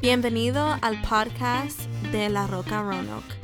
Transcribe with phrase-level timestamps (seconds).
[0.00, 1.78] Bienvenido al podcast
[2.10, 3.34] de La Roca Roanoke.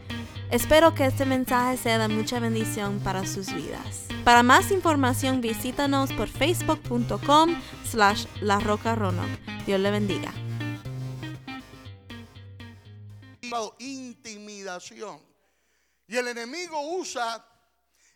[0.51, 4.07] Espero que este mensaje sea de mucha bendición para sus vidas.
[4.25, 9.39] Para más información visítanos por facebook.com slash La Roca Roanoke.
[9.67, 10.33] Dios le bendiga.
[13.79, 15.21] Intimidación.
[16.09, 17.47] Y el enemigo usa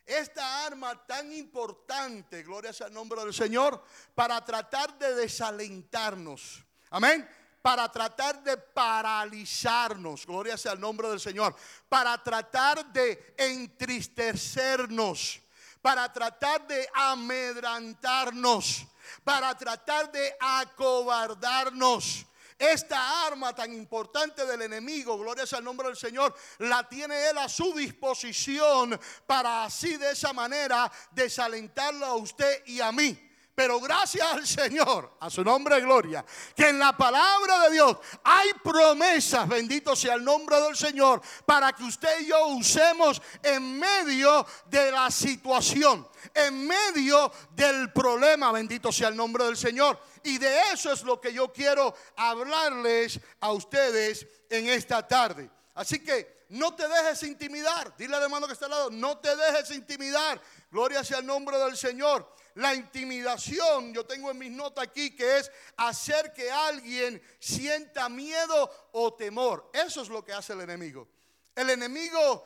[0.03, 3.83] esta arma tan importante, gloria sea el nombre del Señor,
[4.15, 6.65] para tratar de desalentarnos.
[6.89, 7.27] Amén.
[7.61, 11.55] Para tratar de paralizarnos, gloria sea el nombre del Señor.
[11.87, 15.39] Para tratar de entristecernos.
[15.81, 18.87] Para tratar de amedrantarnos.
[19.23, 22.25] Para tratar de acobardarnos.
[22.57, 27.39] Esta arma tan importante del enemigo, gloria sea el nombre del Señor, la tiene Él
[27.39, 33.30] a su disposición para así de esa manera desalentarlo a usted y a mí.
[33.53, 37.97] Pero gracias al Señor, a su nombre de gloria, que en la palabra de Dios
[38.23, 43.77] hay promesas, bendito sea el nombre del Señor, para que usted y yo usemos en
[43.77, 49.99] medio de la situación, en medio del problema, bendito sea el nombre del Señor.
[50.23, 55.49] Y de eso es lo que yo quiero hablarles a ustedes en esta tarde.
[55.73, 57.95] Así que no te dejes intimidar.
[57.97, 60.41] Dile al hermano que está al lado, no te dejes intimidar.
[60.71, 62.33] Gloria sea el nombre del Señor.
[62.55, 68.89] La intimidación, yo tengo en mis notas aquí que es hacer que alguien sienta miedo
[68.93, 69.69] o temor.
[69.73, 71.07] Eso es lo que hace el enemigo.
[71.55, 72.45] El enemigo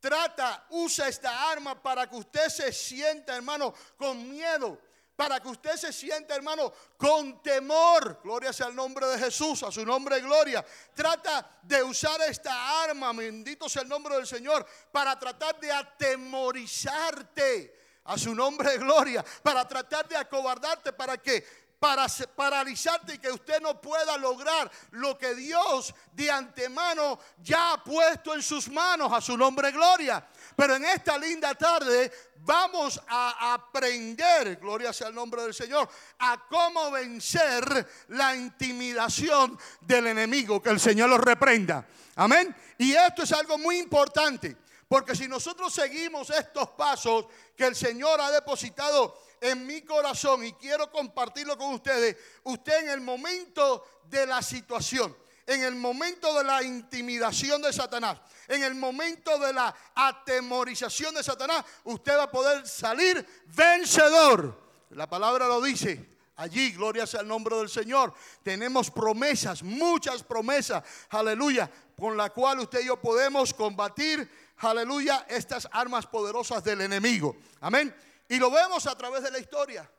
[0.00, 4.80] trata, usa esta arma para que usted se sienta, hermano, con miedo.
[5.20, 8.22] Para que usted se sienta, hermano, con temor.
[8.24, 10.64] Gloria sea el nombre de Jesús, a su nombre de gloria.
[10.94, 17.78] Trata de usar esta arma, bendito sea el nombre del Señor, para tratar de atemorizarte
[18.04, 21.46] a su nombre de gloria, para tratar de acobardarte, para que
[21.78, 27.84] para paralizarte y que usted no pueda lograr lo que Dios de antemano ya ha
[27.84, 30.26] puesto en sus manos a su nombre gloria.
[30.56, 35.88] Pero en esta linda tarde vamos a aprender, gloria sea el nombre del Señor,
[36.18, 41.86] a cómo vencer la intimidación del enemigo, que el Señor lo reprenda.
[42.16, 42.54] Amén.
[42.78, 44.56] Y esto es algo muy importante.
[44.90, 50.52] Porque si nosotros seguimos estos pasos que el Señor ha depositado en mi corazón y
[50.54, 55.16] quiero compartirlo con ustedes, usted en el momento de la situación,
[55.50, 61.24] en el momento de la intimidación de Satanás, en el momento de la atemorización de
[61.24, 64.56] Satanás, usted va a poder salir vencedor.
[64.90, 66.08] La palabra lo dice.
[66.36, 68.14] Allí, gloria sea el nombre del Señor.
[68.44, 71.68] Tenemos promesas, muchas promesas, aleluya,
[71.98, 77.36] con la cual usted y yo podemos combatir aleluya, estas armas poderosas del enemigo.
[77.60, 77.92] Amén.
[78.28, 79.90] Y lo vemos a través de la historia.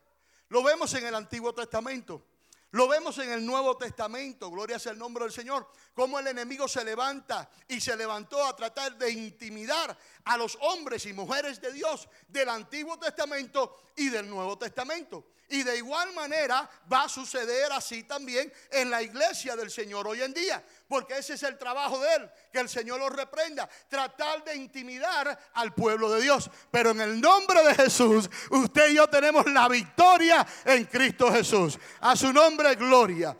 [0.47, 2.23] Lo vemos en el Antiguo Testamento.
[2.71, 6.69] Lo vemos en el Nuevo Testamento, gloria sea el nombre del Señor, cómo el enemigo
[6.69, 11.73] se levanta y se levantó a tratar de intimidar a los hombres y mujeres de
[11.73, 15.25] Dios del Antiguo Testamento y del Nuevo Testamento.
[15.49, 20.21] Y de igual manera va a suceder así también en la iglesia del Señor hoy
[20.21, 20.63] en día.
[20.91, 25.39] Porque ese es el trabajo de Él, que el Señor lo reprenda, tratar de intimidar
[25.53, 26.51] al pueblo de Dios.
[26.69, 31.79] Pero en el nombre de Jesús, usted y yo tenemos la victoria en Cristo Jesús.
[32.01, 33.37] A su nombre, gloria.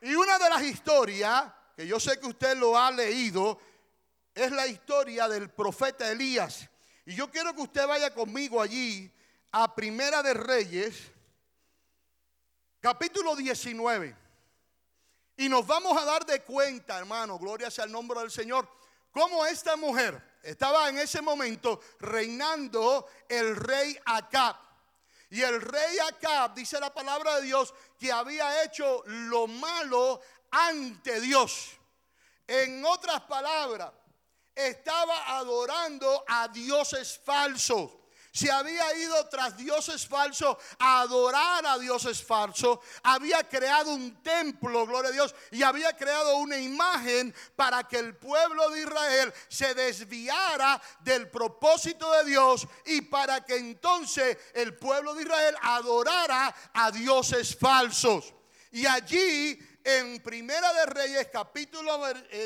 [0.00, 1.44] Y una de las historias,
[1.76, 3.60] que yo sé que usted lo ha leído,
[4.34, 6.68] es la historia del profeta Elías.
[7.06, 9.08] Y yo quiero que usted vaya conmigo allí
[9.52, 11.12] a Primera de Reyes
[12.80, 14.21] capítulo 19.
[15.42, 18.68] Y nos vamos a dar de cuenta, hermano, gloria sea el nombre del Señor,
[19.10, 24.54] cómo esta mujer estaba en ese momento reinando el rey Acab.
[25.30, 30.20] Y el rey Acab, dice la palabra de Dios, que había hecho lo malo
[30.52, 31.72] ante Dios.
[32.46, 33.90] En otras palabras,
[34.54, 37.90] estaba adorando a dioses falsos
[38.32, 44.86] se había ido tras dioses falsos a adorar a dioses falsos, había creado un templo,
[44.86, 49.74] gloria a Dios, y había creado una imagen para que el pueblo de Israel se
[49.74, 56.90] desviara del propósito de Dios y para que entonces el pueblo de Israel adorara a
[56.90, 58.32] dioses falsos.
[58.70, 62.00] Y allí en Primera de Reyes capítulo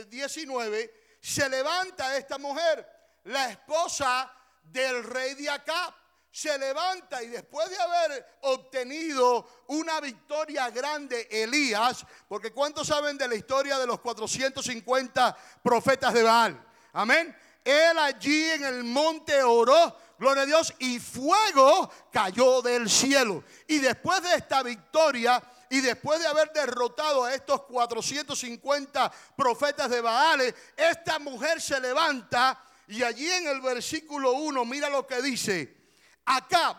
[0.09, 2.85] 19 eh, se levanta esta mujer,
[3.25, 4.36] la esposa
[4.73, 5.95] del rey de Acab
[6.37, 13.27] se levanta y después de haber obtenido una victoria grande Elías, porque ¿cuántos saben de
[13.27, 16.63] la historia de los 450 profetas de Baal?
[16.93, 17.35] Amén.
[17.65, 23.43] Él allí en el monte oró, gloria a Dios, y fuego cayó del cielo.
[23.67, 30.01] Y después de esta victoria, y después de haber derrotado a estos 450 profetas de
[30.01, 35.77] Baales, esta mujer se levanta y allí en el versículo 1, mira lo que dice,
[36.25, 36.77] Acab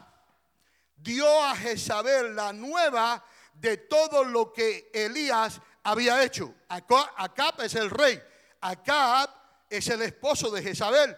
[0.96, 3.24] dio a Jezabel la nueva
[3.54, 6.54] de todo lo que Elías había hecho.
[6.70, 8.22] Acab es el rey,
[8.62, 9.30] Acab
[9.70, 11.16] es el esposo de Jezabel.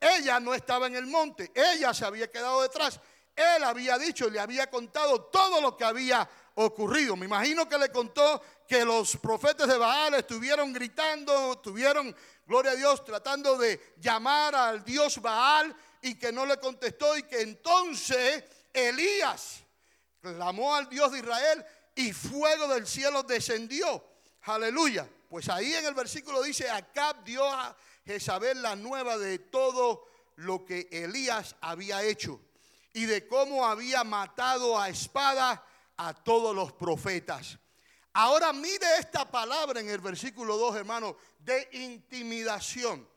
[0.00, 3.00] Ella no estaba en el monte, ella se había quedado detrás.
[3.34, 7.16] Él había dicho le había contado todo lo que había ocurrido.
[7.16, 12.14] Me imagino que le contó que los profetas de Baal estuvieron gritando, estuvieron,
[12.52, 17.22] gloria a Dios, tratando de llamar al Dios Baal y que no le contestó y
[17.22, 18.44] que entonces
[18.74, 19.62] Elías
[20.20, 21.64] clamó al Dios de Israel
[21.94, 24.04] y fuego del cielo descendió.
[24.42, 25.08] Aleluya.
[25.30, 30.06] Pues ahí en el versículo dice, Acab dio a Jezabel la nueva de todo
[30.36, 32.38] lo que Elías había hecho
[32.92, 35.64] y de cómo había matado a espada
[35.96, 37.56] a todos los profetas.
[38.14, 43.08] Ahora mire esta palabra en el versículo 2, hermano, de intimidación.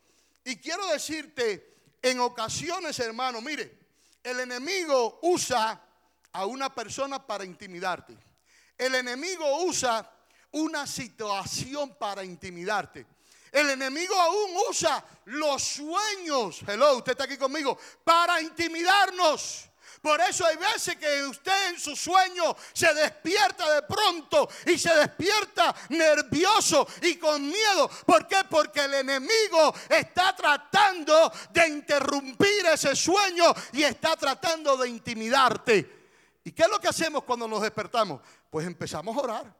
[0.43, 3.77] Y quiero decirte, en ocasiones, hermano, mire,
[4.23, 5.81] el enemigo usa
[6.31, 8.17] a una persona para intimidarte.
[8.77, 10.09] El enemigo usa
[10.51, 13.05] una situación para intimidarte.
[13.51, 19.69] El enemigo aún usa los sueños, hello, usted está aquí conmigo, para intimidarnos.
[20.05, 24.93] Por eso hay veces que usted en su sueño se despierta de pronto y se
[24.93, 27.89] despierta nervioso y con miedo.
[28.05, 28.43] ¿Por qué?
[28.47, 36.05] Porque el enemigo está tratando de interrumpir ese sueño y está tratando de intimidarte.
[36.43, 38.21] ¿Y qué es lo que hacemos cuando nos despertamos?
[38.51, 39.55] Pues empezamos a orar.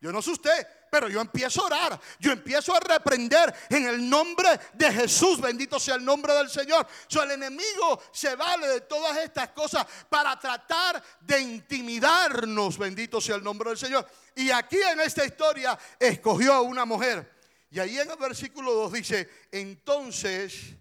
[0.00, 4.10] Yo no sé usted, pero yo empiezo a orar, yo empiezo a reprender en el
[4.10, 6.86] nombre de Jesús, bendito sea el nombre del Señor.
[7.06, 13.36] So, el enemigo se vale de todas estas cosas para tratar de intimidarnos, bendito sea
[13.36, 14.06] el nombre del Señor.
[14.34, 17.38] Y aquí en esta historia escogió a una mujer.
[17.70, 20.74] Y ahí en el versículo 2 dice, entonces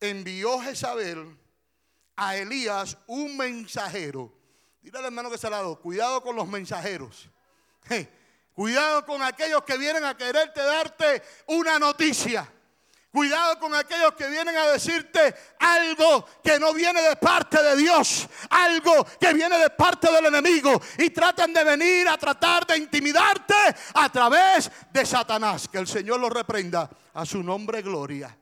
[0.00, 1.38] envió Jezabel
[2.16, 4.32] a Elías un mensajero.
[4.80, 7.28] Dile al hermano que está al lado, cuidado con los mensajeros.
[8.54, 12.50] Cuidado con aquellos que vienen a quererte darte una noticia.
[13.10, 18.26] Cuidado con aquellos que vienen a decirte algo que no viene de parte de Dios,
[18.48, 23.54] algo que viene de parte del enemigo y tratan de venir a tratar de intimidarte
[23.94, 25.68] a través de Satanás.
[25.68, 28.34] Que el Señor lo reprenda a su nombre gloria.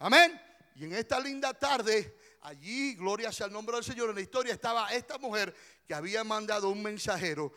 [0.00, 0.38] Amén.
[0.76, 4.52] Y en esta linda tarde, allí, gloria sea el nombre del Señor, en la historia
[4.52, 5.54] estaba esta mujer
[5.86, 7.54] que había mandado un mensajero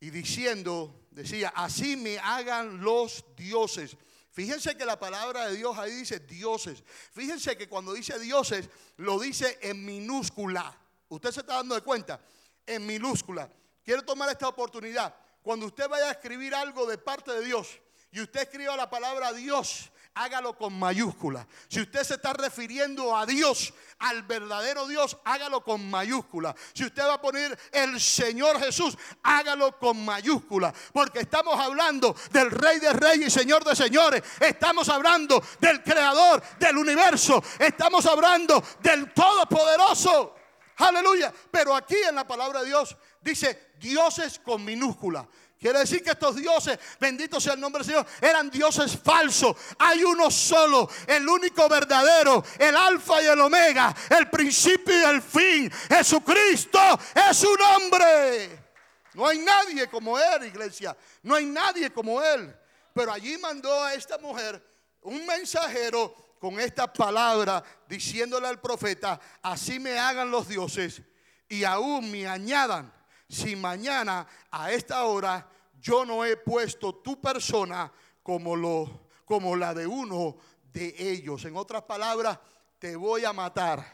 [0.00, 3.96] y diciendo, decía, así me hagan los dioses.
[4.30, 6.84] Fíjense que la palabra de Dios ahí dice dioses.
[7.12, 10.76] Fíjense que cuando dice dioses, lo dice en minúscula.
[11.08, 12.20] ¿Usted se está dando de cuenta?
[12.64, 13.50] En minúscula.
[13.82, 15.14] Quiero tomar esta oportunidad.
[15.42, 17.80] Cuando usted vaya a escribir algo de parte de Dios
[18.12, 21.46] y usted escriba la palabra Dios, hágalo con mayúscula.
[21.68, 26.54] Si usted se está refiriendo a Dios, al verdadero Dios, hágalo con mayúscula.
[26.72, 30.72] Si usted va a poner el Señor Jesús, hágalo con mayúscula.
[30.92, 34.22] Porque estamos hablando del Rey de Reyes y Señor de Señores.
[34.40, 37.42] Estamos hablando del Creador del universo.
[37.58, 40.34] Estamos hablando del Todopoderoso.
[40.78, 41.32] Aleluya.
[41.50, 45.26] Pero aquí en la palabra de Dios dice dioses con minúscula.
[45.58, 49.56] Quiere decir que estos dioses, bendito sea el nombre del Señor, eran dioses falsos.
[49.78, 55.20] Hay uno solo, el único verdadero, el alfa y el omega, el principio y el
[55.20, 55.70] fin.
[55.88, 56.78] Jesucristo
[57.12, 58.68] es su nombre.
[59.14, 60.96] No hay nadie como Él, iglesia.
[61.24, 62.56] No hay nadie como Él.
[62.94, 64.64] Pero allí mandó a esta mujer
[65.02, 71.02] un mensajero con esta palabra diciéndole al profeta, así me hagan los dioses
[71.48, 72.92] y aún me añadan
[73.28, 75.48] si mañana a esta hora
[75.80, 77.92] yo no he puesto tu persona
[78.22, 80.36] como, lo, como la de uno
[80.72, 81.44] de ellos?
[81.44, 82.38] En otras palabras,
[82.78, 83.84] te voy a matar,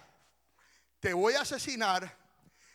[1.01, 2.24] te voy a asesinar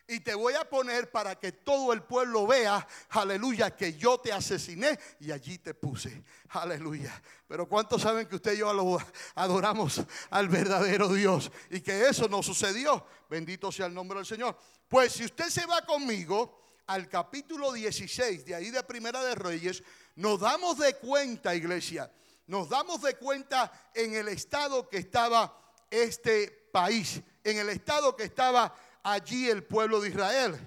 [0.09, 4.33] y te voy a poner para que todo el pueblo vea, aleluya, que yo te
[4.33, 7.21] asesiné y allí te puse, aleluya.
[7.47, 8.99] Pero ¿cuántos saben que usted y yo
[9.35, 10.01] adoramos
[10.31, 13.05] al verdadero Dios y que eso no sucedió?
[13.29, 14.57] Bendito sea el nombre del Señor.
[14.87, 19.83] Pues si usted se va conmigo al capítulo 16 de ahí de Primera de Reyes,
[20.15, 22.11] nos damos de cuenta, iglesia,
[22.47, 25.55] nos damos de cuenta en el estado que estaba
[25.91, 30.59] este país, en el estado que estaba allí el pueblo de Israel.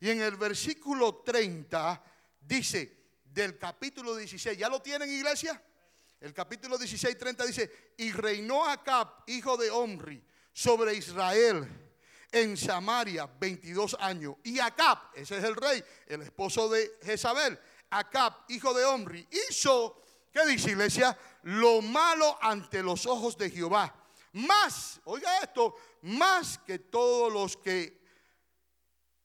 [0.00, 2.02] Y en el versículo 30
[2.40, 5.62] dice del capítulo 16, ¿ya lo tienen iglesia?
[6.20, 11.66] El capítulo 16, 30 dice, y reinó Acab, hijo de Omri, sobre Israel
[12.32, 14.36] en Samaria 22 años.
[14.44, 17.58] Y Acab, ese es el rey, el esposo de Jezabel,
[17.90, 21.16] Acab, hijo de Omri, hizo, ¿qué dice iglesia?
[21.42, 23.94] Lo malo ante los ojos de Jehová.
[24.32, 28.00] Más, oiga esto, más que todos los que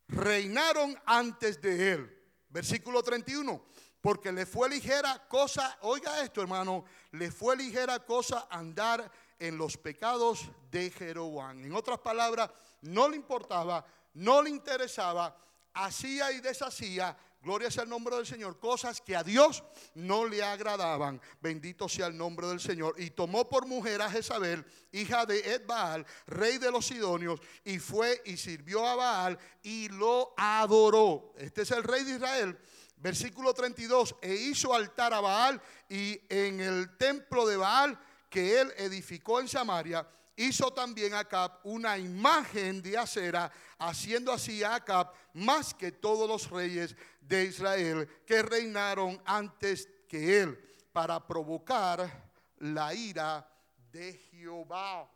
[0.08, 2.24] reinaron antes de él.
[2.50, 3.66] Versículo 31.
[4.02, 9.78] Porque le fue ligera cosa, oiga esto hermano, le fue ligera cosa andar en los
[9.78, 11.66] pecados de Jeroboam.
[11.66, 12.52] En otras palabras,
[12.82, 15.36] no le importaba, no le interesaba,
[15.74, 20.44] hacía y deshacía, gloria sea el nombre del Señor, cosas que a Dios no le
[20.44, 21.22] agradaban.
[21.40, 22.96] Bendito sea el nombre del Señor.
[22.98, 28.22] Y tomó por mujer a Jezabel, hija de Edbaal, rey de los Sidonios, y fue
[28.26, 31.34] y sirvió a Baal y lo adoró.
[31.38, 32.58] Este es el rey de Israel.
[32.98, 38.74] Versículo 32, e hizo altar a Baal y en el templo de Baal que él
[38.78, 45.74] edificó en Samaria, hizo también Acab una imagen de acera, haciendo así a Acab más
[45.74, 50.58] que todos los reyes de Israel que reinaron antes que él,
[50.92, 53.50] para provocar la ira
[53.92, 55.10] de Jehová.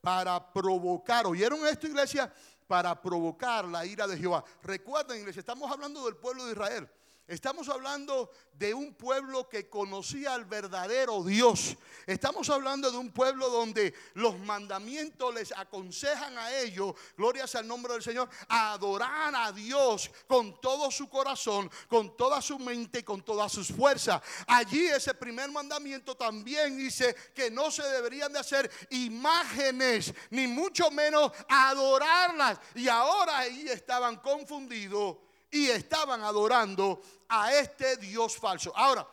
[0.00, 2.32] Para provocar, ¿oyeron esto iglesia?
[2.66, 4.44] Para provocar la ira de Jehová.
[4.62, 6.90] Recuerden iglesia, estamos hablando del pueblo de Israel.
[7.26, 11.74] Estamos hablando de un pueblo que conocía al verdadero Dios.
[12.06, 17.66] Estamos hablando de un pueblo donde los mandamientos les aconsejan a ellos, gloria sea el
[17.66, 22.98] nombre del Señor, a adorar a Dios con todo su corazón, con toda su mente
[22.98, 24.20] y con todas sus fuerzas.
[24.46, 30.90] Allí ese primer mandamiento también dice que no se deberían de hacer imágenes, ni mucho
[30.90, 32.60] menos adorarlas.
[32.74, 35.16] Y ahora ahí estaban confundidos
[35.54, 38.72] y estaban adorando a este Dios falso.
[38.74, 39.06] Ahora,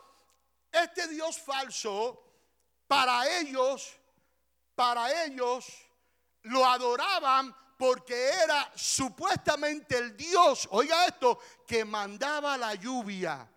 [0.71, 2.19] este Dios falso,
[2.87, 3.93] para ellos,
[4.73, 5.67] para ellos,
[6.41, 13.47] lo adoraban porque era supuestamente el Dios, oiga esto, que mandaba la lluvia.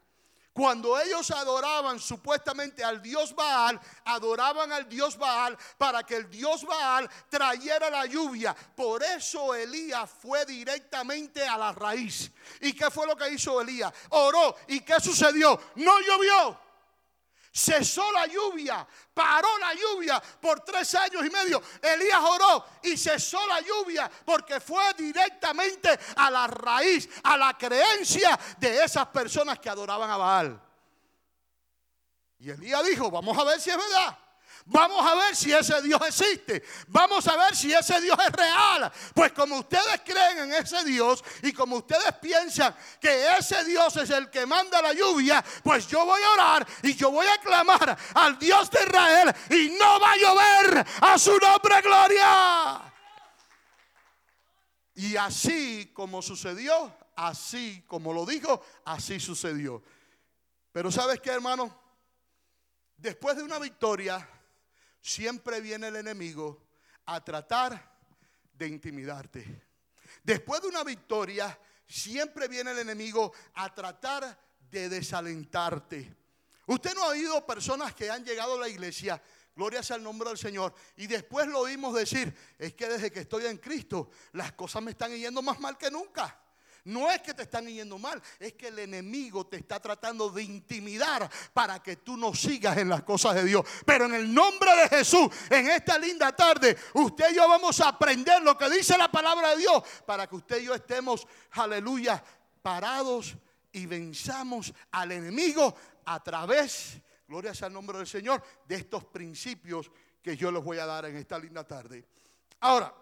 [0.55, 6.65] Cuando ellos adoraban supuestamente al dios Baal, adoraban al dios Baal para que el dios
[6.65, 8.55] Baal trayera la lluvia.
[8.55, 12.31] Por eso Elías fue directamente a la raíz.
[12.61, 13.93] ¿Y qué fue lo que hizo Elías?
[14.11, 14.55] Oró.
[14.69, 15.61] ¿Y qué sucedió?
[15.75, 16.64] No llovió
[17.55, 21.63] cesó la lluvia, paró la lluvia por tres años y medio.
[21.81, 28.39] Elías oró y cesó la lluvia porque fue directamente a la raíz, a la creencia
[28.59, 30.61] de esas personas que adoraban a Baal.
[32.41, 34.19] Y Elías dijo, vamos a ver si es verdad.
[34.67, 36.63] Vamos a ver si ese Dios existe.
[36.89, 38.91] Vamos a ver si ese Dios es real.
[39.15, 44.09] Pues como ustedes creen en ese Dios y como ustedes piensan que ese Dios es
[44.11, 47.97] el que manda la lluvia, pues yo voy a orar y yo voy a clamar
[48.15, 52.93] al Dios de Israel y no va a llover a su nombre gloria.
[54.95, 59.83] Y así como sucedió, así como lo dijo, así sucedió.
[60.73, 61.85] Pero ¿sabes qué, hermano?
[62.97, 64.29] Después de una victoria,
[65.05, 66.67] siempre viene el enemigo
[67.05, 67.95] a tratar
[68.55, 69.63] de intimidarte.
[70.23, 74.39] Después de una victoria, siempre viene el enemigo a tratar
[74.71, 76.17] de desalentarte.
[76.67, 79.23] Usted no ha oído personas que han llegado a la iglesia,
[79.55, 83.21] gloria sea el nombre del Señor, y después lo oímos decir, es que desde que
[83.21, 86.44] estoy en Cristo, las cosas me están yendo más mal que nunca.
[86.85, 90.43] No es que te están yendo mal, es que el enemigo te está tratando de
[90.43, 93.65] intimidar para que tú no sigas en las cosas de Dios.
[93.87, 97.89] Pero en el nombre de Jesús, en esta linda tarde, usted y yo vamos a
[97.89, 102.23] aprender lo que dice la palabra de Dios para que usted y yo estemos, aleluya,
[102.61, 103.35] parados
[103.73, 105.75] y venzamos al enemigo
[106.05, 109.91] a través, gloria sea el nombre del Señor, de estos principios
[110.23, 112.05] que yo les voy a dar en esta linda tarde.
[112.61, 112.95] Ahora,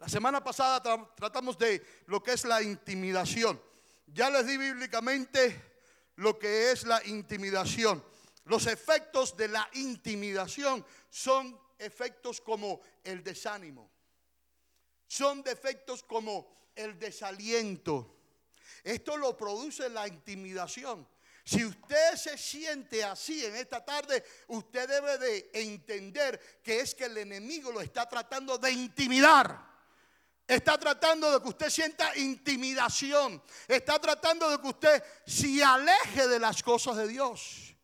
[0.00, 0.80] la semana pasada
[1.14, 3.60] tratamos de lo que es la intimidación.
[4.06, 5.62] Ya les di bíblicamente
[6.16, 8.02] lo que es la intimidación.
[8.44, 13.90] Los efectos de la intimidación son efectos como el desánimo.
[15.06, 18.16] Son defectos como el desaliento.
[18.82, 21.06] Esto lo produce la intimidación.
[21.44, 27.04] Si usted se siente así en esta tarde, usted debe de entender que es que
[27.04, 29.69] el enemigo lo está tratando de intimidar.
[30.50, 33.40] Está tratando de que usted sienta intimidación.
[33.68, 37.76] Está tratando de que usted se aleje de las cosas de Dios.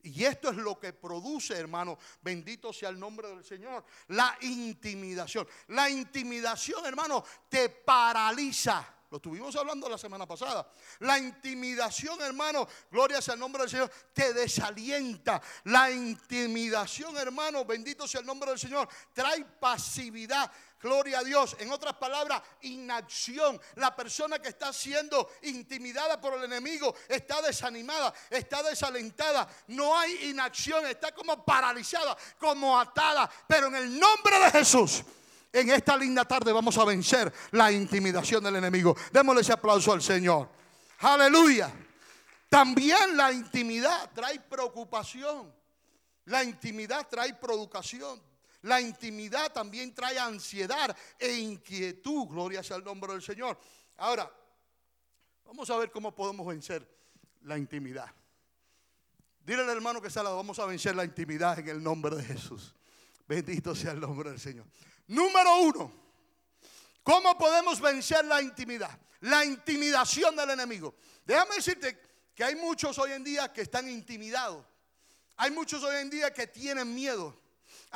[0.00, 5.48] Y esto es lo que produce, hermano, bendito sea el nombre del Señor, la intimidación.
[5.68, 8.93] La intimidación, hermano, te paraliza.
[9.14, 10.68] Lo estuvimos hablando la semana pasada.
[10.98, 15.40] La intimidación, hermano, gloria sea el nombre del Señor, te desalienta.
[15.66, 20.50] La intimidación, hermano, bendito sea el nombre del Señor, trae pasividad.
[20.80, 21.54] Gloria a Dios.
[21.60, 23.60] En otras palabras, inacción.
[23.76, 29.48] La persona que está siendo intimidada por el enemigo está desanimada, está desalentada.
[29.68, 33.30] No hay inacción, está como paralizada, como atada.
[33.46, 35.04] Pero en el nombre de Jesús.
[35.54, 38.96] En esta linda tarde vamos a vencer la intimidación del enemigo.
[39.12, 40.48] Démosle ese aplauso al Señor.
[40.98, 41.72] Aleluya.
[42.48, 45.54] También la intimidad trae preocupación.
[46.24, 48.20] La intimidad trae producación.
[48.62, 52.26] La intimidad también trae ansiedad e inquietud.
[52.26, 53.56] Gloria sea el nombre del Señor.
[53.98, 54.28] Ahora,
[55.44, 56.84] vamos a ver cómo podemos vencer
[57.42, 58.10] la intimidad.
[59.46, 62.74] Dile al hermano que está vamos a vencer la intimidad en el nombre de Jesús.
[63.28, 64.66] Bendito sea el nombre del Señor.
[65.06, 65.92] Número uno,
[67.02, 68.98] ¿cómo podemos vencer la intimidad?
[69.20, 70.94] La intimidación del enemigo.
[71.24, 72.00] Déjame decirte
[72.34, 74.64] que hay muchos hoy en día que están intimidados.
[75.36, 77.43] Hay muchos hoy en día que tienen miedo.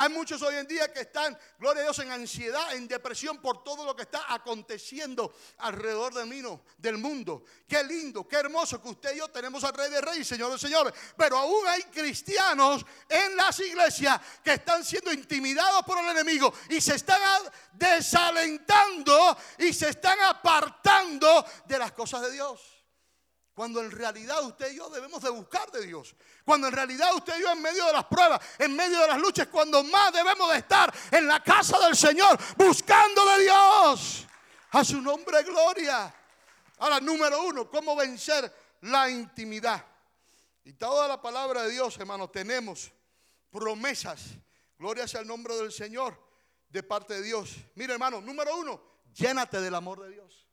[0.01, 3.65] Hay muchos hoy en día que están, gloria a Dios, en ansiedad, en depresión por
[3.65, 6.41] todo lo que está aconteciendo alrededor de mí,
[6.77, 7.43] del mundo.
[7.67, 10.59] Qué lindo, qué hermoso que usted y yo tenemos al Rey de Reyes, Señor de
[10.59, 10.95] Señores.
[11.17, 16.81] Pero aún hay cristianos en las iglesias que están siendo intimidados por el enemigo y
[16.81, 17.21] se están
[17.73, 22.78] desalentando y se están apartando de las cosas de Dios.
[23.59, 26.15] Cuando en realidad usted y yo debemos de buscar de Dios.
[26.45, 29.19] Cuando en realidad usted y yo en medio de las pruebas, en medio de las
[29.19, 34.29] luchas, cuando más debemos de estar en la casa del Señor, buscando de Dios.
[34.71, 36.15] A su nombre gloria.
[36.79, 39.85] Ahora, número uno, ¿cómo vencer la intimidad?
[40.63, 42.93] Y toda la palabra de Dios, hermano, tenemos
[43.51, 44.37] promesas.
[44.79, 46.17] Gloria sea el nombre del Señor
[46.69, 47.57] de parte de Dios.
[47.75, 48.81] Mira, hermano, número uno,
[49.13, 50.47] llénate del amor de Dios.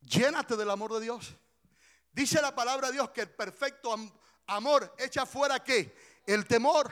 [0.00, 1.36] Llénate del amor de Dios.
[2.16, 3.94] Dice la palabra de Dios que el perfecto
[4.46, 5.94] amor echa fuera qué?
[6.24, 6.90] El temor.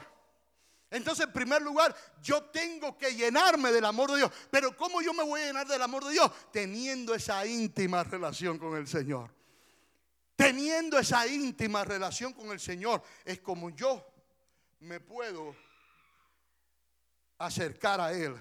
[0.90, 4.31] Entonces, en primer lugar, yo tengo que llenarme del amor de Dios.
[4.50, 6.31] Pero ¿cómo yo me voy a llenar del amor de Dios?
[6.52, 9.35] Teniendo esa íntima relación con el Señor.
[10.37, 13.02] Teniendo esa íntima relación con el Señor.
[13.25, 14.07] Es como yo
[14.81, 15.57] me puedo
[17.38, 18.38] acercar a Él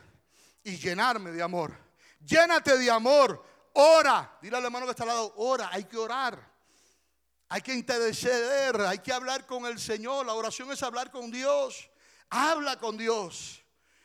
[0.66, 1.74] y llenarme de amor.
[2.20, 3.42] Llénate de amor.
[3.72, 4.38] Ora.
[4.42, 5.70] Dile al hermano que está al lado, ora.
[5.72, 6.53] Hay que orar.
[7.54, 10.26] Hay que interceder, hay que hablar con el Señor.
[10.26, 11.88] La oración es hablar con Dios.
[12.32, 13.62] Habla con Dios.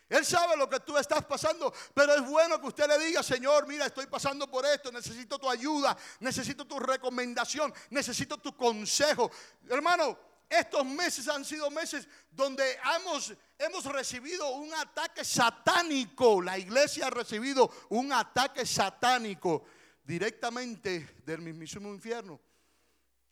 [0.06, 3.66] Él sabe lo que tú estás pasando, pero es bueno que usted le diga, Señor,
[3.66, 9.30] mira, estoy pasando por esto, necesito tu ayuda, necesito tu recomendación, necesito tu consejo.
[9.66, 16.42] Hermano, estos meses han sido meses donde hemos, hemos recibido un ataque satánico.
[16.42, 19.64] La iglesia ha recibido un ataque satánico
[20.04, 22.38] directamente del mismísimo infierno.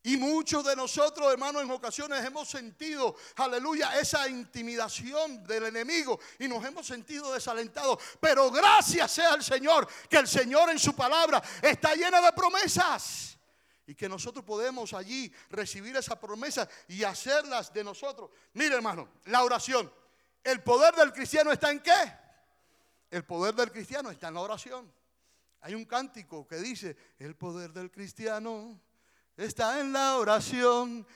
[0.07, 6.47] Y muchos de nosotros, hermanos, en ocasiones hemos sentido, aleluya, esa intimidación del enemigo y
[6.47, 7.99] nos hemos sentido desalentados.
[8.21, 13.37] Pero gracias sea al Señor, que el Señor en su palabra está llena de promesas.
[13.85, 18.31] Y que nosotros podemos allí recibir esas promesas y hacerlas de nosotros.
[18.53, 19.93] Mire, hermano, la oración.
[20.45, 22.13] ¿El poder del cristiano está en qué?
[23.11, 24.95] El poder del cristiano está en la oración.
[25.63, 28.81] Hay un cántico que dice, el poder del cristiano
[29.37, 31.07] está en la oración.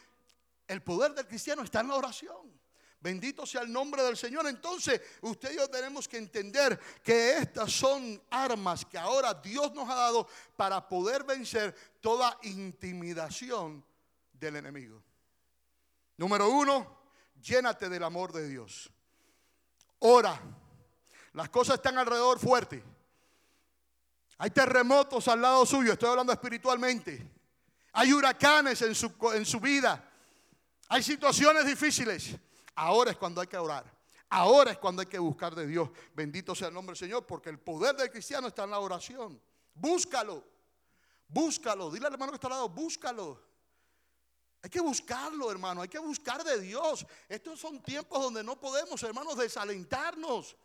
[0.67, 2.61] El poder del cristiano está en la oración.
[3.01, 4.47] Bendito sea el nombre del Señor.
[4.47, 9.89] Entonces, usted y yo tenemos que entender que estas son armas que ahora Dios nos
[9.89, 13.85] ha dado para poder vencer toda intimidación
[14.33, 15.03] del enemigo.
[16.19, 16.99] Número uno,
[17.41, 18.91] llénate del amor de Dios.
[20.01, 20.41] Ora.
[21.33, 22.83] Las cosas están alrededor fuerte.
[24.39, 25.93] Hay terremotos al lado suyo.
[25.93, 27.40] Estoy hablando espiritualmente.
[27.93, 30.09] Hay huracanes en su, en su vida.
[30.89, 32.37] Hay situaciones difíciles.
[32.75, 33.85] Ahora es cuando hay que orar.
[34.29, 35.91] Ahora es cuando hay que buscar de Dios.
[36.15, 39.41] Bendito sea el nombre del Señor, porque el poder del cristiano está en la oración.
[39.75, 40.45] Búscalo.
[41.27, 41.91] Búscalo.
[41.91, 43.41] Dile al hermano que está al lado, búscalo.
[44.63, 45.83] Hay que buscarlo, hermano.
[45.83, 47.07] Hay que buscar de Dios.
[47.29, 50.57] Estos son tiempos donde no podemos, hermanos, desalentarnos.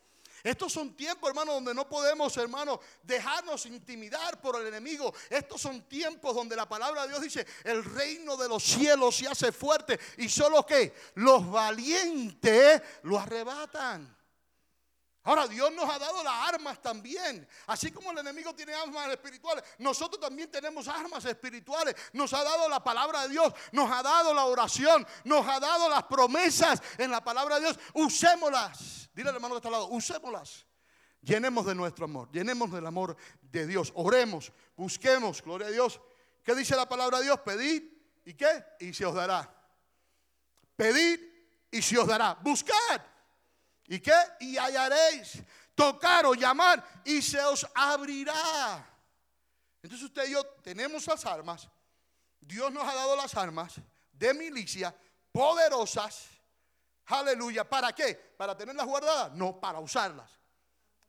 [0.45, 5.11] Estos son tiempos, hermano, donde no podemos, hermano, dejarnos intimidar por el enemigo.
[5.27, 9.27] Estos son tiempos donde la palabra de Dios dice, el reino de los cielos se
[9.27, 14.14] hace fuerte y solo que los valientes lo arrebatan.
[15.25, 17.47] Ahora Dios nos ha dado las armas también.
[17.65, 21.95] Así como el enemigo tiene armas espirituales, nosotros también tenemos armas espirituales.
[22.13, 25.89] Nos ha dado la palabra de Dios, nos ha dado la oración, nos ha dado
[25.89, 27.79] las promesas en la palabra de Dios.
[27.95, 29.09] Usémoslas.
[29.15, 30.67] Dile al hermano está al lado, usémoslas.
[31.21, 33.91] Llenemos de nuestro amor, llenemos del amor de Dios.
[33.95, 35.99] Oremos, busquemos, gloria a Dios.
[36.43, 37.39] ¿Qué dice la palabra de Dios?
[37.39, 37.83] Pedid
[38.25, 38.63] y qué?
[38.79, 39.51] Y se os dará.
[40.75, 41.19] Pedid
[41.71, 42.37] y se os dará.
[42.43, 43.14] Buscad.
[43.87, 44.13] ¿Y qué?
[44.39, 45.41] Y hallaréis.
[45.73, 48.87] Tocar o llamar y se os abrirá.
[49.81, 51.67] Entonces usted y yo tenemos las armas.
[52.39, 53.75] Dios nos ha dado las armas
[54.11, 54.95] de milicia
[55.31, 56.27] poderosas.
[57.07, 57.67] Aleluya.
[57.67, 58.15] ¿Para qué?
[58.15, 59.33] ¿Para tenerlas guardadas?
[59.33, 60.31] No, para usarlas.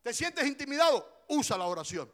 [0.03, 1.25] ¿Te sientes intimidado?
[1.29, 2.13] Usa la oración.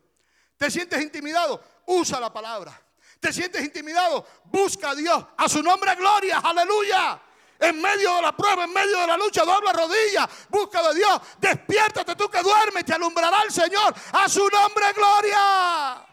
[0.56, 1.62] ¿Te sientes intimidado?
[1.86, 2.80] Usa la palabra.
[3.18, 4.26] ¿Te sientes intimidado?
[4.44, 5.24] Busca a Dios.
[5.36, 6.38] A su nombre gloria.
[6.38, 7.20] Aleluya.
[7.62, 10.28] En medio de la prueba, en medio de la lucha, dobla rodilla.
[10.48, 11.20] Busca de Dios.
[11.38, 12.84] Despiértate tú que duermes.
[12.84, 13.94] Te alumbrará el Señor.
[14.14, 16.04] A su nombre gloria.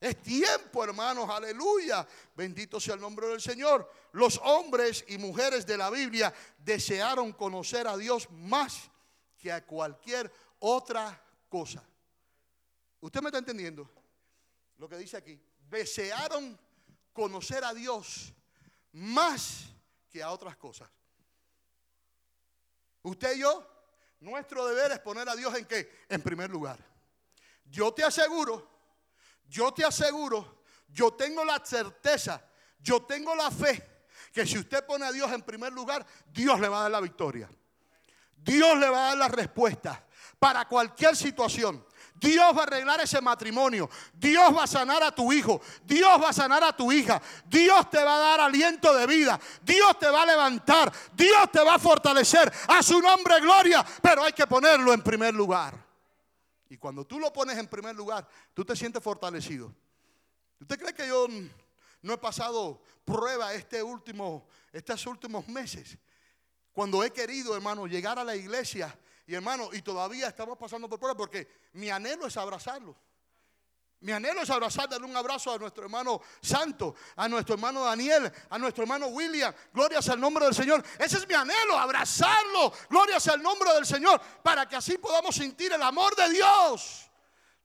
[0.00, 2.06] Es tiempo, hermanos, aleluya.
[2.36, 3.90] Bendito sea el nombre del Señor.
[4.12, 8.90] Los hombres y mujeres de la Biblia desearon conocer a Dios más
[9.36, 11.82] que a cualquier otra cosa.
[13.00, 13.90] ¿Usted me está entendiendo
[14.78, 15.40] lo que dice aquí?
[15.68, 16.56] Desearon
[17.12, 18.32] conocer a Dios
[18.92, 19.73] más
[20.22, 20.88] a otras cosas.
[23.02, 23.66] Usted y yo,
[24.20, 26.04] nuestro deber es poner a Dios en qué?
[26.08, 26.78] En primer lugar.
[27.64, 28.70] Yo te aseguro,
[29.46, 32.42] yo te aseguro, yo tengo la certeza,
[32.78, 33.94] yo tengo la fe
[34.32, 37.00] que si usted pone a Dios en primer lugar, Dios le va a dar la
[37.00, 37.48] victoria.
[38.36, 40.04] Dios le va a dar la respuesta
[40.38, 41.84] para cualquier situación.
[42.14, 43.90] Dios va a arreglar ese matrimonio.
[44.14, 45.60] Dios va a sanar a tu hijo.
[45.84, 47.20] Dios va a sanar a tu hija.
[47.46, 49.38] Dios te va a dar aliento de vida.
[49.62, 50.92] Dios te va a levantar.
[51.12, 52.52] Dios te va a fortalecer.
[52.68, 53.84] A su nombre gloria.
[54.00, 55.74] Pero hay que ponerlo en primer lugar.
[56.68, 59.74] Y cuando tú lo pones en primer lugar, tú te sientes fortalecido.
[60.60, 61.26] ¿Usted cree que yo
[62.00, 65.98] no he pasado prueba este último, estos últimos meses?
[66.72, 70.98] Cuando he querido, hermano, llegar a la iglesia y hermano, y todavía estamos pasando por
[70.98, 72.96] prueba porque mi anhelo es abrazarlo.
[74.00, 78.30] Mi anhelo es abrazar, darle un abrazo a nuestro hermano Santo, a nuestro hermano Daniel,
[78.50, 79.54] a nuestro hermano William.
[79.72, 80.84] Gloria sea el nombre del Señor.
[80.98, 82.70] Ese es mi anhelo, abrazarlo.
[82.90, 87.10] Gloria sea el nombre del Señor, para que así podamos sentir el amor de Dios.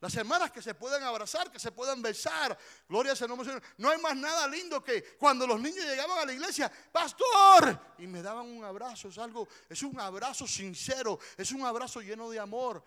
[0.01, 2.57] Las hermanas que se pueden abrazar, que se puedan besar.
[2.87, 3.61] Gloria el nombre Señor.
[3.77, 8.07] No hay más nada lindo que cuando los niños llegaban a la iglesia, pastor, y
[8.07, 9.09] me daban un abrazo.
[9.09, 12.81] Es algo, es un abrazo sincero, es un abrazo lleno de amor.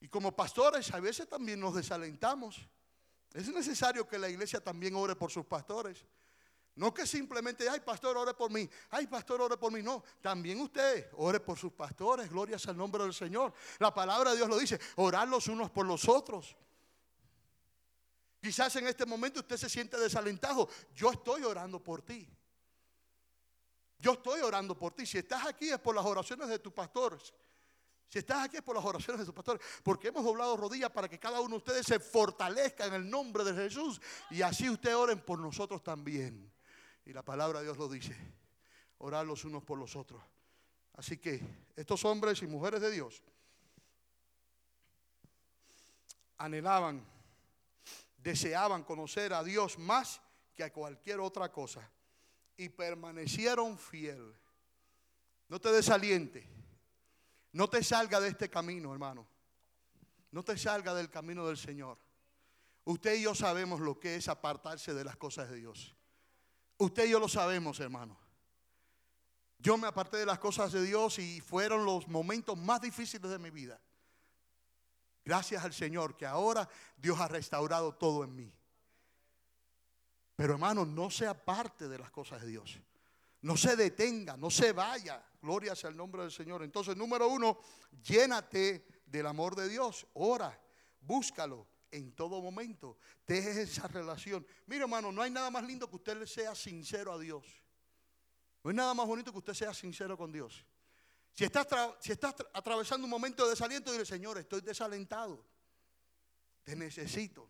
[0.00, 2.58] Y como pastores a veces también nos desalentamos.
[3.34, 6.06] Es necesario que la iglesia también ore por sus pastores.
[6.76, 9.82] No que simplemente, ay pastor, ore por mí, ay pastor, ore por mí.
[9.82, 13.54] No, también usted ore por sus pastores, gloria al nombre del Señor.
[13.78, 16.54] La palabra de Dios lo dice, orar los unos por los otros.
[18.42, 20.68] Quizás en este momento usted se siente desalentado.
[20.94, 22.28] Yo estoy orando por ti.
[23.98, 25.06] Yo estoy orando por ti.
[25.06, 27.32] Si estás aquí es por las oraciones de tus pastores.
[28.06, 29.66] Si estás aquí es por las oraciones de tus pastores.
[29.82, 33.44] Porque hemos doblado rodillas para que cada uno de ustedes se fortalezca en el nombre
[33.44, 34.00] de Jesús.
[34.30, 36.52] Y así ustedes oren por nosotros también.
[37.06, 38.14] Y la palabra de Dios lo dice.
[38.98, 40.22] Orar los unos por los otros.
[40.94, 41.40] Así que
[41.76, 43.22] estos hombres y mujeres de Dios
[46.38, 47.06] anhelaban,
[48.18, 50.20] deseaban conocer a Dios más
[50.54, 51.88] que a cualquier otra cosa.
[52.56, 54.34] Y permanecieron fiel.
[55.48, 56.48] No te desaliente.
[57.52, 59.28] No te salga de este camino, hermano.
[60.32, 61.98] No te salga del camino del Señor.
[62.84, 65.94] Usted y yo sabemos lo que es apartarse de las cosas de Dios.
[66.78, 68.16] Usted y yo lo sabemos, hermano.
[69.58, 73.38] Yo me aparté de las cosas de Dios y fueron los momentos más difíciles de
[73.38, 73.80] mi vida.
[75.24, 78.52] Gracias al Señor que ahora Dios ha restaurado todo en mí.
[80.36, 82.78] Pero hermano, no se aparte de las cosas de Dios.
[83.40, 85.24] No se detenga, no se vaya.
[85.40, 86.62] Gloria sea el nombre del Señor.
[86.62, 87.58] Entonces, número uno,
[88.02, 90.06] llénate del amor de Dios.
[90.14, 90.60] Ora,
[91.00, 92.98] búscalo, en todo momento.
[93.26, 94.46] Deje esa relación.
[94.66, 97.44] Mire, hermano, no hay nada más lindo que usted le sea sincero a Dios.
[98.62, 100.64] No hay nada más bonito que usted sea sincero con Dios.
[101.32, 101.66] Si estás,
[102.00, 105.44] si estás atravesando un momento de desaliento, dile, Señor, estoy desalentado.
[106.62, 107.48] Te necesito.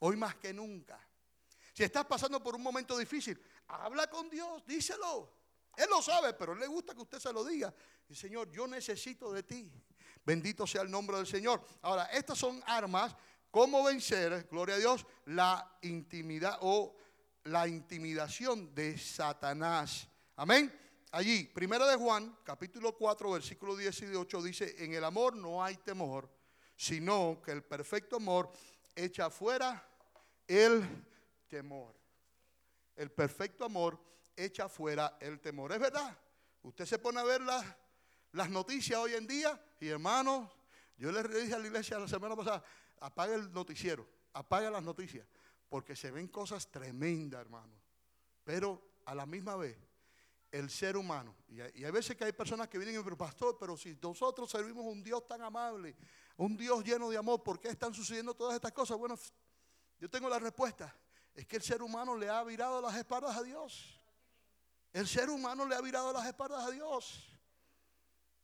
[0.00, 1.00] Hoy más que nunca.
[1.72, 5.32] Si estás pasando por un momento difícil, habla con Dios, díselo.
[5.76, 7.74] Él lo sabe, pero le gusta que usted se lo diga.
[8.08, 9.72] Y Señor, yo necesito de ti.
[10.24, 11.66] Bendito sea el nombre del Señor.
[11.82, 13.14] Ahora, estas son armas.
[13.54, 16.96] ¿Cómo vencer, gloria a Dios, la intimidad o
[17.44, 20.08] la intimidación de Satanás?
[20.34, 20.76] Amén.
[21.12, 26.28] Allí, primero de Juan, capítulo 4, versículo 18 dice, en el amor no hay temor,
[26.74, 28.50] sino que el perfecto amor
[28.92, 29.88] echa fuera
[30.48, 31.06] el
[31.46, 31.94] temor.
[32.96, 34.00] El perfecto amor
[34.34, 35.70] echa fuera el temor.
[35.70, 36.18] Es verdad.
[36.64, 37.64] Usted se pone a ver las
[38.34, 40.50] las noticias hoy en día, y hermanos,
[40.96, 42.64] yo les dije a la iglesia la semana pasada,
[43.00, 45.26] apaga el noticiero, apaga las noticias,
[45.68, 47.78] porque se ven cosas tremendas, hermanos.
[48.44, 49.76] Pero a la misma vez,
[50.50, 53.76] el ser humano, y hay, veces que hay personas que vienen y dicen, pastor, pero
[53.76, 55.96] si nosotros servimos a un Dios tan amable,
[56.36, 58.96] un Dios lleno de amor, ¿por qué están sucediendo todas estas cosas?
[58.96, 59.18] Bueno,
[59.98, 60.94] yo tengo la respuesta.
[61.34, 64.00] Es que el ser humano le ha virado las espaldas a Dios.
[64.92, 67.33] El ser humano le ha virado las espaldas a Dios.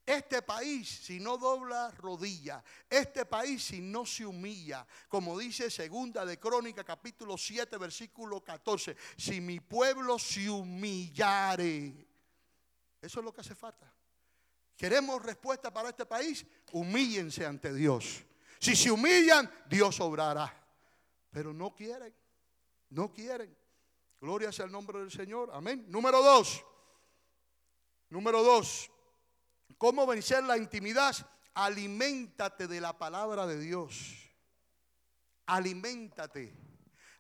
[0.07, 6.25] Este país, si no dobla rodilla, este país, si no se humilla, como dice segunda
[6.25, 12.09] de Crónica, capítulo 7, versículo 14, si mi pueblo se humillare,
[13.01, 13.93] eso es lo que hace falta.
[14.77, 16.45] ¿Queremos respuesta para este país?
[16.73, 18.25] Humíllense ante Dios.
[18.59, 20.57] Si se humillan, Dios obrará.
[21.31, 22.15] Pero no quieren,
[22.89, 23.57] no quieren.
[24.21, 25.51] Gloria sea el nombre del Señor.
[25.53, 25.85] Amén.
[25.89, 26.65] Número dos.
[28.09, 28.91] Número dos.
[29.81, 31.17] ¿Cómo vencer la intimidad?
[31.55, 34.31] Aliméntate de la palabra de Dios.
[35.47, 36.55] Aliméntate.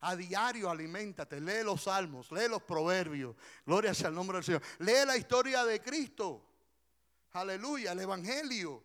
[0.00, 1.40] A diario aliméntate.
[1.40, 3.34] Lee los salmos, lee los proverbios.
[3.64, 4.62] Gloria sea el nombre del Señor.
[4.80, 6.46] Lee la historia de Cristo.
[7.32, 8.84] Aleluya, el Evangelio.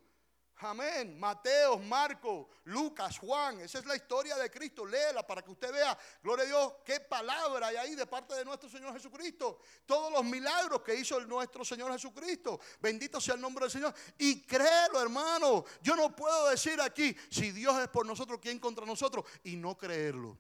[0.60, 1.20] Amén.
[1.20, 3.60] Mateo, Marco, Lucas, Juan.
[3.60, 4.86] Esa es la historia de Cristo.
[4.86, 8.46] Léela para que usted vea, gloria a Dios, qué palabra hay ahí de parte de
[8.46, 9.60] nuestro Señor Jesucristo.
[9.86, 12.60] Todos los milagros que hizo nuestro Señor Jesucristo.
[12.80, 13.94] Bendito sea el nombre del Señor.
[14.18, 15.66] Y créelo, hermano.
[15.82, 19.26] Yo no puedo decir aquí, si Dios es por nosotros, ¿quién contra nosotros?
[19.44, 20.38] Y no creerlo.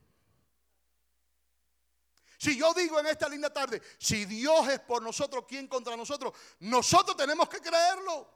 [2.37, 6.33] Si yo digo en esta linda tarde, si Dios es por nosotros, ¿quién contra nosotros?
[6.59, 8.29] Nosotros tenemos que creerlo.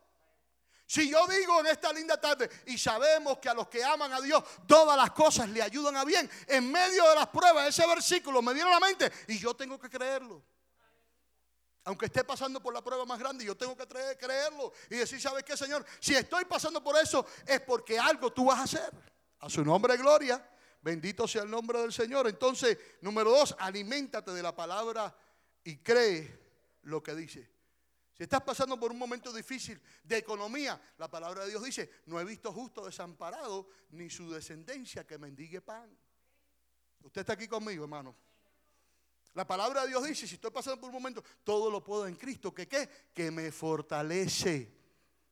[0.90, 4.20] Si yo digo en esta linda tarde y sabemos que a los que aman a
[4.22, 8.42] Dios todas las cosas le ayudan a bien, en medio de las pruebas, ese versículo
[8.42, 10.44] me viene a la mente y yo tengo que creerlo.
[11.84, 13.86] Aunque esté pasando por la prueba más grande, yo tengo que
[14.18, 15.86] creerlo y decir, ¿sabes qué, Señor?
[16.00, 18.92] Si estoy pasando por eso es porque algo tú vas a hacer.
[19.42, 20.44] A su nombre, gloria.
[20.82, 22.28] Bendito sea el nombre del Señor.
[22.28, 25.16] Entonces, número dos, aliméntate de la palabra
[25.64, 26.40] y cree
[26.82, 27.59] lo que dice.
[28.20, 32.20] Si estás pasando por un momento difícil de economía, la palabra de Dios dice, no
[32.20, 35.90] he visto justo desamparado ni su descendencia que mendigue pan.
[37.02, 38.14] Usted está aquí conmigo, hermano.
[39.36, 42.18] La palabra de Dios dice, si estoy pasando por un momento, todo lo puedo en
[42.18, 42.90] Cristo, que qué?
[43.14, 44.70] Que me fortalece.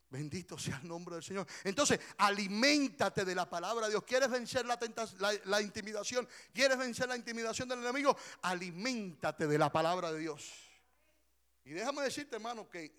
[0.10, 1.46] Bendito sea el nombre del Señor.
[1.66, 4.04] Entonces, aliméntate de la palabra de Dios.
[4.06, 4.80] ¿Quieres vencer la,
[5.44, 6.26] la intimidación?
[6.54, 8.16] ¿Quieres vencer la intimidación del enemigo?
[8.44, 10.67] Aliméntate de la palabra de Dios.
[11.68, 12.94] Y déjame decirte, hermano, que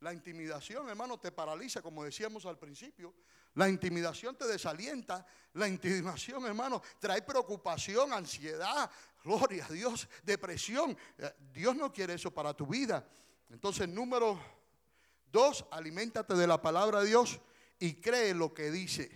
[0.00, 3.14] la intimidación, hermano, te paraliza, como decíamos al principio.
[3.54, 5.24] La intimidación te desalienta.
[5.54, 8.90] La intimidación, hermano, trae preocupación, ansiedad,
[9.24, 10.94] gloria a Dios, depresión.
[11.16, 13.02] Eh, Dios no quiere eso para tu vida.
[13.48, 14.38] Entonces, número
[15.30, 17.40] dos, aliméntate de la palabra de Dios
[17.78, 19.10] y cree lo que dice.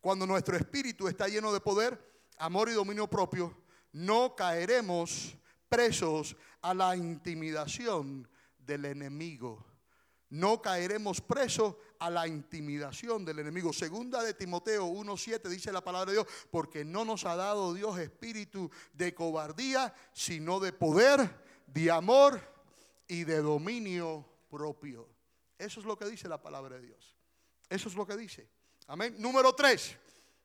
[0.00, 5.36] Cuando nuestro espíritu está lleno de poder, amor y dominio propio, no caeremos
[5.68, 8.28] presos a la intimidación
[8.70, 9.66] del enemigo.
[10.28, 13.72] No caeremos presos a la intimidación del enemigo.
[13.72, 17.98] Segunda de Timoteo 1.7 dice la palabra de Dios, porque no nos ha dado Dios
[17.98, 21.28] espíritu de cobardía, sino de poder,
[21.66, 22.40] de amor
[23.08, 25.08] y de dominio propio.
[25.58, 27.16] Eso es lo que dice la palabra de Dios.
[27.68, 28.48] Eso es lo que dice.
[28.86, 29.16] Amén.
[29.18, 29.96] Número 3.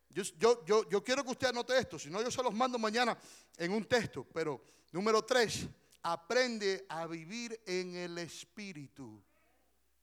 [0.09, 0.23] Yo,
[0.65, 3.15] yo, yo, quiero que usted anote esto, si no yo se los mando mañana
[3.57, 5.67] en un texto, pero número 3
[6.05, 9.23] aprende a vivir en el Espíritu.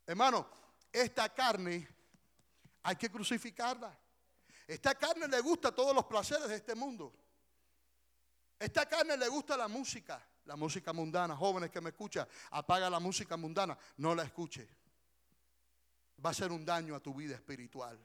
[0.04, 0.48] Hermano,
[0.92, 1.88] esta carne
[2.82, 3.96] hay que crucificarla.
[4.66, 7.14] Esta carne le gusta todos los placeres de este mundo.
[8.58, 11.36] Esta carne le gusta la música, la música mundana.
[11.36, 14.68] Jóvenes que me escuchan, apaga la música mundana, no la escuche.
[16.24, 17.96] Va a ser un daño a tu vida espiritual.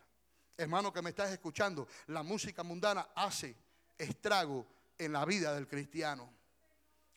[0.56, 3.56] Hermano que me estás escuchando, la música mundana hace
[3.98, 4.68] estrago
[5.00, 6.37] en la vida del cristiano.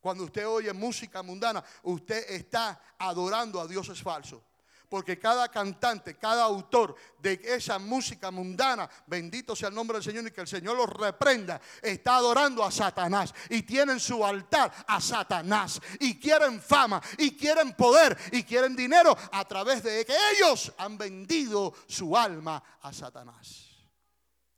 [0.00, 4.40] Cuando usted oye música mundana, usted está adorando a dioses falsos.
[4.88, 10.26] Porque cada cantante, cada autor de esa música mundana, bendito sea el nombre del Señor
[10.26, 13.32] y que el Señor los reprenda, está adorando a Satanás.
[13.50, 15.80] Y tienen su altar a Satanás.
[16.00, 20.98] Y quieren fama, y quieren poder, y quieren dinero a través de que ellos han
[20.98, 23.68] vendido su alma a Satanás.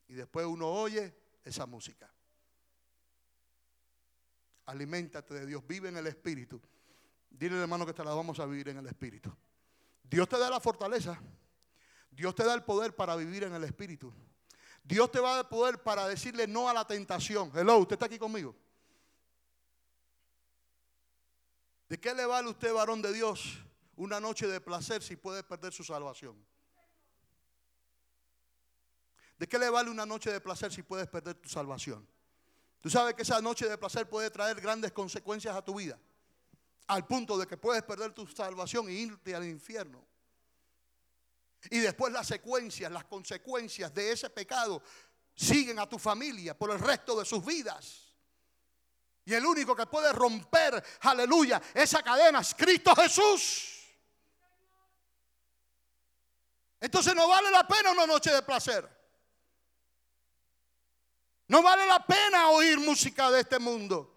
[0.09, 2.12] Y después uno oye esa música.
[4.67, 6.61] Aliméntate de Dios, vive en el Espíritu.
[7.31, 9.35] Dile hermano que te la vamos a vivir en el Espíritu.
[10.03, 11.19] Dios te da la fortaleza.
[12.11, 14.13] Dios te da el poder para vivir en el Espíritu.
[14.85, 17.51] Dios te va a dar poder para decirle no a la tentación.
[17.55, 18.55] Hello, usted está aquí conmigo.
[21.89, 23.59] ¿De qué le vale usted, varón de Dios,
[23.97, 26.43] una noche de placer si puede perder su salvación?
[29.39, 32.07] ¿De qué le vale una noche de placer si puedes perder tu salvación?
[32.83, 35.97] Tú sabes que esa noche de placer puede traer grandes consecuencias a tu vida,
[36.89, 40.05] al punto de que puedes perder tu salvación e irte al infierno.
[41.71, 44.83] Y después las secuencias, las consecuencias de ese pecado
[45.33, 48.17] siguen a tu familia por el resto de sus vidas.
[49.25, 53.79] Y el único que puede romper, aleluya, esa cadena es Cristo Jesús.
[56.81, 59.02] Entonces no vale la pena una noche de placer.
[61.53, 64.11] No vale la pena oír música de este mundo.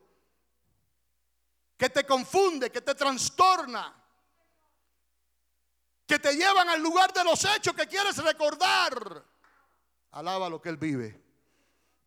[1.76, 3.94] Que te confunde, que te trastorna.
[6.08, 9.26] Que te llevan al lugar de los hechos que quieres recordar.
[10.12, 11.22] Alaba lo que Él vive.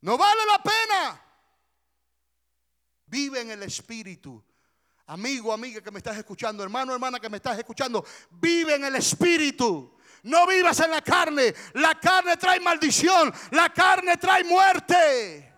[0.01, 1.23] No vale la pena.
[3.05, 4.43] Vive en el Espíritu.
[5.09, 8.97] Amigo, amiga que me estás escuchando, hermano, hermana que me estás escuchando, vive en el
[8.97, 9.98] Espíritu.
[10.25, 11.55] No vivas en la carne.
[11.75, 13.33] La carne trae maldición.
[13.51, 15.49] La carne trae muerte.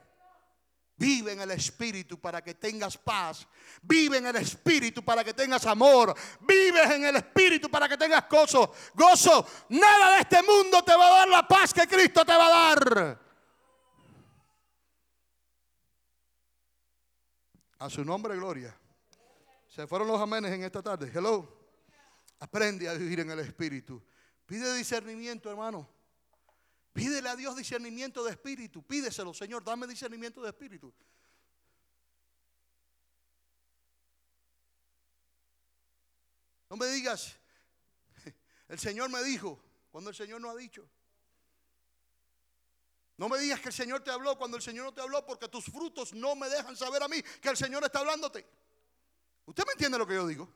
[1.01, 3.49] Vive en el Espíritu para que tengas paz.
[3.81, 6.15] Vive en el Espíritu para que tengas amor.
[6.41, 8.75] Vive en el Espíritu para que tengas gozo.
[8.93, 9.47] Gozo.
[9.71, 12.75] Nada de este mundo te va a dar la paz que Cristo te va a
[12.75, 13.21] dar.
[17.79, 18.79] A su nombre, gloria.
[19.69, 21.11] Se fueron los amenes en esta tarde.
[21.15, 21.61] Hello.
[22.41, 24.03] Aprende a vivir en el Espíritu.
[24.51, 25.89] Pide discernimiento, hermano.
[26.93, 28.85] Pídele a Dios discernimiento de espíritu.
[28.85, 30.93] Pídeselo, Señor, dame discernimiento de espíritu.
[36.69, 37.39] No me digas,
[38.69, 40.85] el Señor me dijo, cuando el Señor no ha dicho.
[43.19, 45.47] No me digas que el Señor te habló cuando el Señor no te habló, porque
[45.47, 48.45] tus frutos no me dejan saber a mí que el Señor está hablándote.
[49.47, 50.53] ¿Usted me entiende lo que yo digo?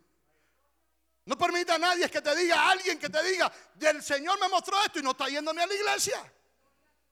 [1.27, 4.79] No permita a nadie que te diga, alguien que te diga, el Señor me mostró
[4.85, 6.33] esto y no está yendo ni a la iglesia.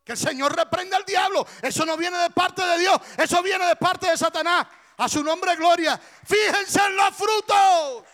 [0.04, 1.46] Que el Señor reprenda al diablo.
[1.62, 4.66] Eso no viene de parte de Dios, eso viene de parte de Satanás.
[4.98, 5.98] A su nombre, gloria.
[5.98, 8.04] Fíjense en los frutos.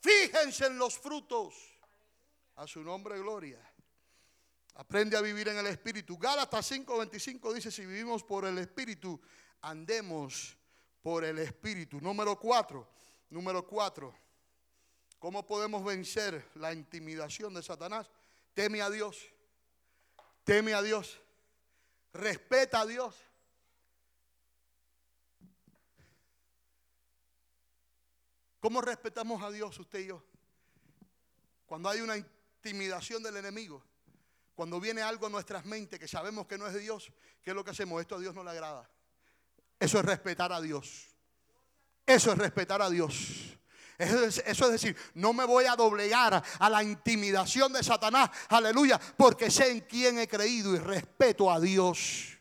[0.00, 1.54] Fíjense en los frutos.
[2.56, 3.60] A su nombre, gloria.
[4.74, 6.18] Aprende a vivir en el Espíritu.
[6.18, 9.20] Gálatas 5:25 dice, si vivimos por el Espíritu,
[9.62, 10.56] andemos
[11.00, 12.00] por el Espíritu.
[12.00, 12.88] Número 4.
[13.30, 14.25] Número 4.
[15.18, 18.10] ¿Cómo podemos vencer la intimidación de Satanás?
[18.54, 19.18] Teme a Dios.
[20.44, 21.20] Teme a Dios.
[22.12, 23.14] Respeta a Dios.
[28.60, 30.24] ¿Cómo respetamos a Dios usted y yo?
[31.66, 33.82] Cuando hay una intimidación del enemigo,
[34.54, 37.56] cuando viene algo a nuestras mentes que sabemos que no es de Dios, ¿qué es
[37.56, 38.00] lo que hacemos?
[38.00, 38.88] Esto a Dios no le agrada.
[39.78, 41.08] Eso es respetar a Dios.
[42.06, 43.56] Eso es respetar a Dios.
[43.98, 49.50] Eso es, decir, no me voy a doblegar a la intimidación de Satanás, aleluya, porque
[49.50, 52.36] sé en quién he creído y respeto a Dios.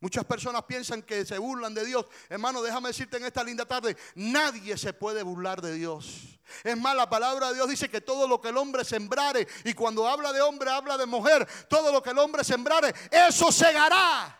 [0.00, 2.06] Muchas personas piensan que se burlan de Dios.
[2.28, 6.40] Hermano, déjame decirte en esta linda tarde, nadie se puede burlar de Dios.
[6.64, 9.74] Es más, la palabra de Dios dice que todo lo que el hombre sembrare, y
[9.74, 14.38] cuando habla de hombre habla de mujer, todo lo que el hombre sembrare, eso segará.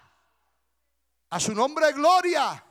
[1.31, 2.65] A su nombre gloria.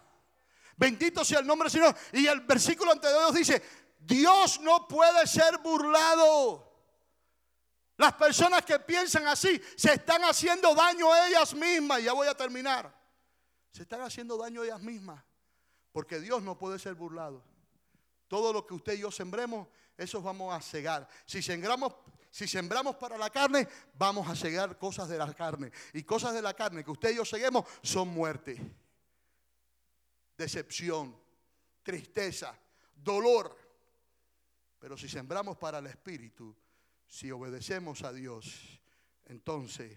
[0.82, 1.96] Bendito sea el nombre del Señor.
[2.12, 3.62] Y el versículo anterior dice,
[4.00, 6.68] Dios no puede ser burlado.
[7.98, 12.02] Las personas que piensan así se están haciendo daño a ellas mismas.
[12.02, 12.92] Ya voy a terminar.
[13.72, 15.24] Se están haciendo daño a ellas mismas.
[15.92, 17.44] Porque Dios no puede ser burlado.
[18.28, 21.08] Todo lo que usted y yo sembremos, eso vamos a cegar.
[21.28, 21.94] Si sembramos,
[22.32, 23.68] si sembramos para la carne,
[24.00, 25.72] vamos a cegar cosas de la carne.
[25.94, 28.81] Y cosas de la carne que usted y yo seguimos son muerte
[30.42, 31.16] decepción,
[31.84, 32.58] tristeza,
[32.96, 33.56] dolor.
[34.80, 36.56] Pero si sembramos para el Espíritu,
[37.06, 38.80] si obedecemos a Dios,
[39.26, 39.96] entonces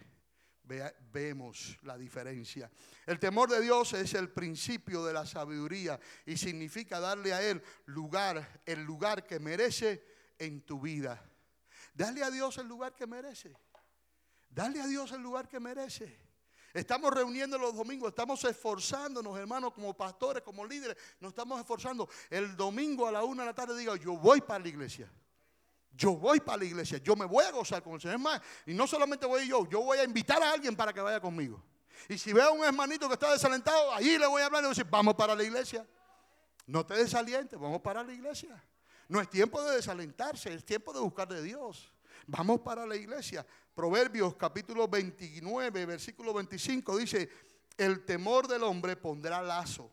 [1.13, 2.71] vemos la diferencia.
[3.07, 7.63] El temor de Dios es el principio de la sabiduría y significa darle a Él
[7.87, 10.05] lugar, el lugar que merece
[10.39, 11.23] en tu vida.
[11.95, 13.57] Dale a Dios el lugar que merece.
[14.51, 16.24] Dale a Dios el lugar que merece.
[16.75, 22.09] Estamos reuniendo los domingos, estamos esforzándonos, hermanos, como pastores, como líderes, nos estamos esforzando.
[22.29, 25.09] El domingo a la una de la tarde digo, yo voy para la iglesia.
[25.93, 28.19] Yo voy para la iglesia, yo me voy a gozar con el Señor.
[28.19, 31.21] más, y no solamente voy yo, yo voy a invitar a alguien para que vaya
[31.21, 31.63] conmigo.
[32.09, 34.63] Y si veo a un hermanito que está desalentado, allí le voy a hablar y
[34.63, 35.87] le voy a decir, vamos para la iglesia.
[36.67, 38.61] No te desalientes, vamos para la iglesia.
[39.09, 41.93] No es tiempo de desalentarse, es tiempo de buscar de Dios.
[42.27, 43.47] Vamos para la iglesia.
[43.75, 47.29] Proverbios capítulo 29, versículo 25 dice,
[47.77, 49.91] el temor del hombre pondrá lazo,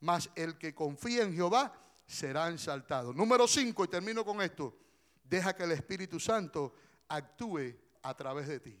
[0.00, 1.72] mas el que confía en Jehová
[2.06, 3.14] serán saltados.
[3.14, 4.76] Número 5, y termino con esto.
[5.22, 6.74] Deja que el Espíritu Santo
[7.08, 8.80] actúe a través de ti.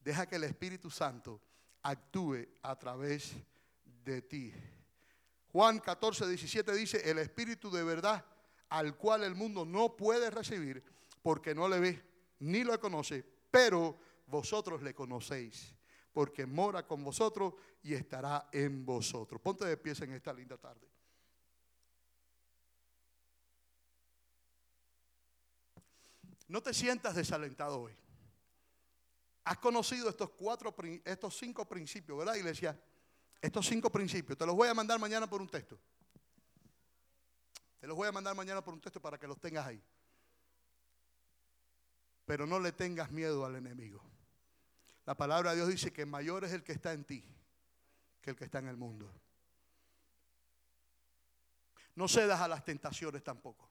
[0.00, 1.40] Deja que el Espíritu Santo
[1.82, 3.32] actúe a través
[3.84, 4.52] de ti.
[5.52, 8.24] Juan 14, 17 dice, el Espíritu de verdad
[8.68, 10.82] al cual el mundo no puede recibir
[11.22, 12.04] porque no le ve
[12.40, 15.74] ni lo conoce, pero vosotros le conocéis
[16.12, 19.40] porque mora con vosotros y estará en vosotros.
[19.40, 20.88] Ponte de pies en esta linda tarde.
[26.48, 27.96] No te sientas desalentado hoy.
[29.44, 32.78] Has conocido estos cuatro, estos cinco principios, ¿verdad, iglesia?
[33.40, 34.38] Estos cinco principios.
[34.38, 35.78] Te los voy a mandar mañana por un texto.
[37.80, 39.82] Te los voy a mandar mañana por un texto para que los tengas ahí.
[42.24, 44.02] Pero no le tengas miedo al enemigo.
[45.04, 47.24] La palabra de Dios dice que mayor es el que está en ti
[48.22, 49.12] que el que está en el mundo.
[51.96, 53.68] No cedas a las tentaciones tampoco.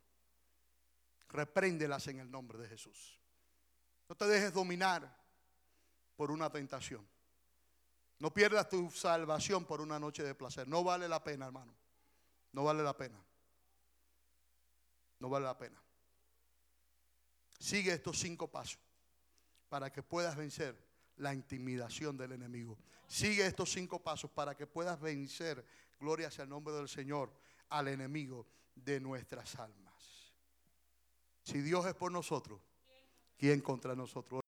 [1.30, 3.18] Repréndelas en el nombre de Jesús.
[4.10, 5.18] No te dejes dominar
[6.18, 7.08] por una tentación.
[8.20, 10.68] No pierdas tu salvación por una noche de placer.
[10.68, 11.74] No vale la pena, hermano.
[12.52, 13.18] No vale la pena.
[15.18, 15.82] No vale la pena.
[17.62, 18.80] Sigue estos cinco pasos
[19.70, 20.76] para que puedas vencer
[21.18, 22.80] la intimidación del enemigo.
[23.08, 25.64] Sigue estos cinco pasos para que puedas vencer,
[26.00, 27.32] gloria sea el nombre del Señor,
[27.70, 29.94] al enemigo de nuestras almas.
[31.44, 32.60] Si Dios es por nosotros,
[33.38, 34.42] ¿quién contra nosotros?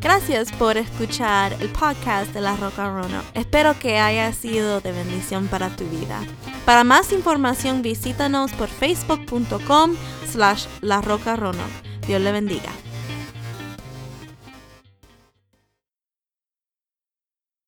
[0.00, 3.22] Gracias por escuchar el podcast de La Roca Rono.
[3.34, 6.18] Espero que haya sido de bendición para tu vida.
[6.64, 9.94] Para más información visítanos por facebook.com
[10.28, 11.64] slash La Roca Rono.
[12.06, 12.87] Dios le bendiga.